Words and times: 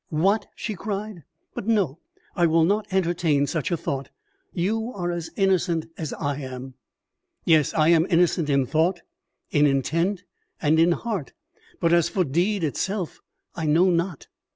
"What!" 0.09 0.47
she 0.55 0.73
cried. 0.73 1.21
"But 1.53 1.67
no, 1.67 1.99
I 2.35 2.47
will 2.47 2.63
not 2.63 2.91
entertain 2.91 3.45
such 3.45 3.69
a 3.69 3.77
thought. 3.77 4.09
You 4.51 4.91
are 4.95 5.11
as 5.11 5.29
innocent 5.35 5.85
as 5.95 6.11
I 6.13 6.37
am." 6.39 6.73
"Yes, 7.45 7.71
I 7.75 7.89
am 7.89 8.07
innocent 8.09 8.49
in 8.49 8.65
thought, 8.65 9.01
in 9.51 9.67
intent, 9.67 10.23
and 10.59 10.79
in 10.79 10.93
heart; 10.93 11.33
but 11.79 11.93
as 11.93 12.09
for 12.09 12.23
the 12.23 12.31
deed 12.31 12.63
itself, 12.63 13.19
I 13.53 13.67
know 13.67 13.91
not." 13.91 14.25